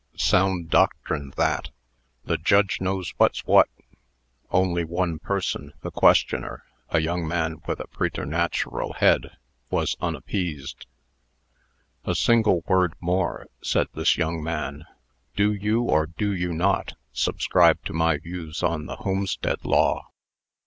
[0.17, 1.69] "Sound doctrine, that!"
[2.25, 3.67] "The Judge knows what's what!"
[4.49, 9.37] Only one person, the questioner, a young man with a preternatural head,
[9.69, 10.87] was unappeased.
[12.03, 14.85] "A single word more," said this young man.
[15.35, 20.07] "Do you, or do you not, subscribe to my views on the Homestead Law?"